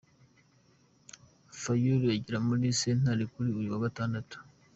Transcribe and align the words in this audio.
Fayulu 1.61 2.05
yagiye 2.13 2.37
muri 2.47 2.65
sentare 2.79 3.23
kuri 3.33 3.49
uyu 3.59 3.69
wa 3.73 3.83
gatandatu. 3.85 4.35